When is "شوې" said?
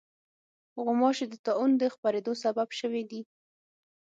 2.79-3.03